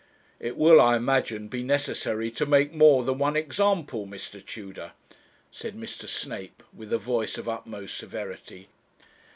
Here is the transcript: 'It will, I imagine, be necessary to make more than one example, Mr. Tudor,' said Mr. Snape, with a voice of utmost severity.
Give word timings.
'It 0.39 0.57
will, 0.57 0.81
I 0.81 0.95
imagine, 0.97 1.47
be 1.47 1.61
necessary 1.61 2.31
to 2.31 2.47
make 2.47 2.73
more 2.73 3.03
than 3.03 3.19
one 3.19 3.35
example, 3.35 4.07
Mr. 4.07 4.43
Tudor,' 4.43 4.93
said 5.51 5.75
Mr. 5.79 6.07
Snape, 6.07 6.63
with 6.75 6.91
a 6.91 6.97
voice 6.97 7.37
of 7.37 7.47
utmost 7.47 7.95
severity. 7.97 8.67